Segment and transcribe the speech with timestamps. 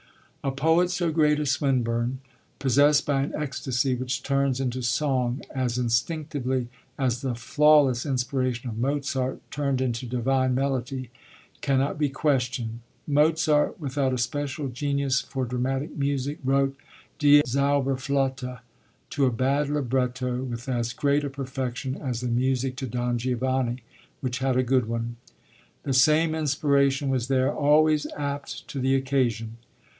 [0.43, 2.17] A poet so great as Swinburne,
[2.57, 8.79] possessed by an ecstasy which turns into song as instinctively as the flawless inspiration of
[8.79, 11.11] Mozart turned into divine melody,
[11.61, 12.79] cannot be questioned.
[13.05, 16.75] Mozart, without a special genius for dramatic music, wrote
[17.19, 18.61] Die Zauberflöte
[19.11, 23.83] to a bad libretto with as great a perfection as the music to Don Giovanni,
[24.21, 25.17] which had a good one.
[25.83, 29.57] The same inspiration was there, always apt to the occasion.